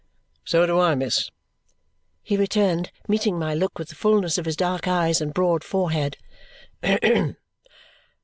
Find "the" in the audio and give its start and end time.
3.89-3.93